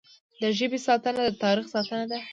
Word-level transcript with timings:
د 0.41 0.43
ژبې 0.57 0.79
ساتنه 0.87 1.21
د 1.25 1.29
تاریخ 1.43 1.65
ساتنه 1.75 2.05
ده. 2.11 2.19